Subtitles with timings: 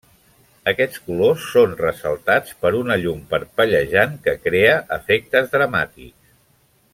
[0.69, 6.19] Aquests colors són ressaltats per una llum parpellejant que crea efectes dramàtics.